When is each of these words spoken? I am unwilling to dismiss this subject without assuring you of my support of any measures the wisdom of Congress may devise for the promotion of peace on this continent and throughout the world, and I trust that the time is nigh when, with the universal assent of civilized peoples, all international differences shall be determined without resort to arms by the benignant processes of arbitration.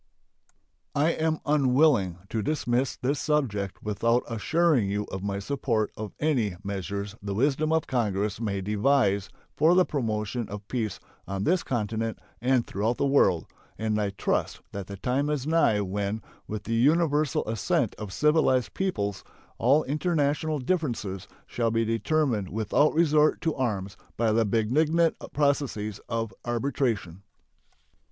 I 0.95 1.09
am 1.11 1.41
unwilling 1.45 2.17
to 2.29 2.41
dismiss 2.41 2.95
this 2.95 3.19
subject 3.19 3.83
without 3.83 4.23
assuring 4.27 4.89
you 4.89 5.03
of 5.11 5.21
my 5.21 5.37
support 5.37 5.91
of 5.95 6.15
any 6.19 6.55
measures 6.63 7.15
the 7.21 7.35
wisdom 7.35 7.71
of 7.71 7.85
Congress 7.85 8.41
may 8.41 8.61
devise 8.61 9.29
for 9.55 9.75
the 9.75 9.85
promotion 9.85 10.49
of 10.49 10.67
peace 10.67 10.99
on 11.27 11.43
this 11.43 11.61
continent 11.61 12.17
and 12.41 12.65
throughout 12.65 12.97
the 12.97 13.05
world, 13.05 13.45
and 13.77 14.01
I 14.01 14.09
trust 14.09 14.61
that 14.71 14.87
the 14.87 14.97
time 14.97 15.29
is 15.29 15.45
nigh 15.45 15.81
when, 15.81 16.23
with 16.47 16.63
the 16.63 16.73
universal 16.73 17.45
assent 17.47 17.93
of 17.99 18.11
civilized 18.11 18.73
peoples, 18.73 19.23
all 19.59 19.83
international 19.83 20.57
differences 20.57 21.27
shall 21.45 21.69
be 21.69 21.85
determined 21.85 22.49
without 22.49 22.95
resort 22.95 23.39
to 23.41 23.53
arms 23.53 23.97
by 24.17 24.31
the 24.31 24.45
benignant 24.45 25.15
processes 25.31 25.99
of 26.09 26.33
arbitration. 26.43 27.21